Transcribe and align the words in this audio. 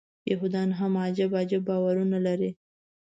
یهودان 0.29 0.69
هم 0.79 0.93
عجب 1.05 1.31
عجب 1.41 1.61
باورونه 1.67 2.17
لري. 2.25 2.51